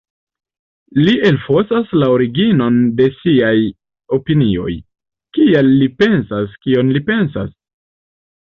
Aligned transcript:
Li 1.07 1.11
elfosas 1.29 1.91
la 2.03 2.07
originon 2.13 2.79
de 3.01 3.07
siaj 3.19 3.53
opinioj: 4.19 4.73
“kial 5.39 5.71
li 5.83 5.91
pensas 6.03 6.57
kion 6.67 6.91
li 6.97 7.05
pensas? 7.13 7.55